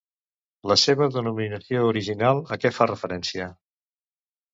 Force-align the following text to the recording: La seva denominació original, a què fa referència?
La 0.69 0.77
seva 0.83 1.07
denominació 1.15 1.83
original, 1.89 2.41
a 2.55 2.59
què 2.63 2.71
fa 2.79 2.87
referència? 2.93 3.51